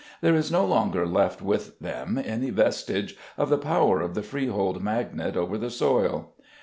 [0.21, 4.81] There is no longer left with them any vestige of the power of the freehold
[4.81, 6.33] magnate over the soil.